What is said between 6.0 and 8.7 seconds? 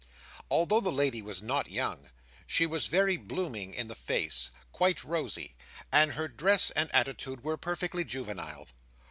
her dress and attitude were perfectly juvenile.